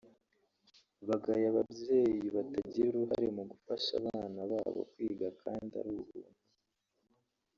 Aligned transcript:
bagaya 1.07 1.45
ababyeyi 1.51 2.27
batagira 2.35 2.87
uruhare 2.93 3.27
mu 3.37 3.43
gufasha 3.51 3.91
abana 4.01 4.39
babo 4.51 4.81
kwiga 4.91 5.27
kandi 5.41 5.73
ari 5.81 5.89
ubuntu 6.01 6.41